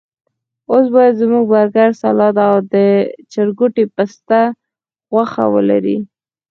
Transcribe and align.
اوس 0.71 0.85
باید 0.95 1.19
زموږ 1.21 1.43
برګر، 1.53 1.89
سلاد 2.01 2.35
او 2.47 2.55
د 2.73 2.75
چرګوټي 3.31 3.85
پسته 3.95 4.39
غوښه 5.11 5.45
ولري. 5.55 5.97